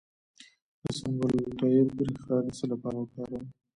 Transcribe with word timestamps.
د 0.83 0.85
سنبل 0.97 1.33
الطیب 1.47 1.87
ریښه 2.07 2.35
د 2.45 2.47
څه 2.57 2.65
لپاره 2.71 2.97
وکاروم؟ 2.99 3.45